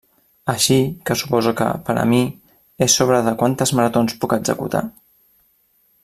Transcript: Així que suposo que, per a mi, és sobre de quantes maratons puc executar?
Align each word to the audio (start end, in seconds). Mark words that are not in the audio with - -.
Així 0.53 0.77
que 1.09 1.17
suposo 1.21 1.51
que, 1.59 1.67
per 1.89 1.95
a 2.05 2.07
mi, 2.13 2.21
és 2.87 2.97
sobre 3.01 3.19
de 3.31 3.37
quantes 3.45 3.75
maratons 3.81 4.19
puc 4.23 4.33
executar? 4.43 4.85